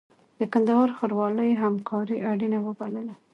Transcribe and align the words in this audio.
د 0.39 0.41
کندهار 0.53 0.89
ښاروالۍ 0.97 1.51
همکاري 1.63 2.17
اړینه 2.31 2.59
وبلله. 2.67 3.15